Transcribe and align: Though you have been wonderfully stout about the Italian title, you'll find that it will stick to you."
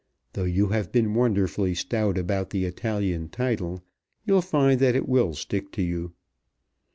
Though 0.33 0.45
you 0.45 0.69
have 0.69 0.91
been 0.91 1.13
wonderfully 1.13 1.75
stout 1.75 2.17
about 2.17 2.49
the 2.49 2.65
Italian 2.65 3.29
title, 3.29 3.83
you'll 4.25 4.41
find 4.41 4.79
that 4.79 4.95
it 4.95 5.07
will 5.07 5.35
stick 5.35 5.71
to 5.73 5.83
you." 5.83 6.13